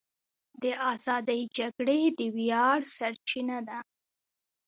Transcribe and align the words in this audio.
د 0.61 0.63
ازادۍ 0.91 1.41
جګړې 1.57 2.01
د 2.19 2.21
ویاړ 2.35 2.79
سرچینه 2.95 3.57
ده. 3.67 3.79